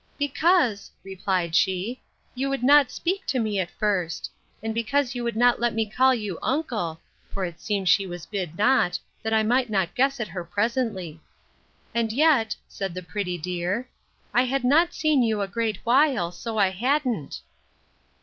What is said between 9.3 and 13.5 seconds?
I might not guess at her presently): and yet, said the pretty